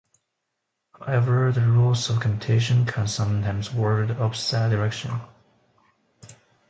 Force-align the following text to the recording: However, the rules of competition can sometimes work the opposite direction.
However, 0.99 1.51
the 1.51 1.61
rules 1.61 2.09
of 2.09 2.21
competition 2.21 2.87
can 2.87 3.07
sometimes 3.07 3.71
work 3.71 4.07
the 4.07 4.19
opposite 4.19 4.69
direction. 4.69 5.21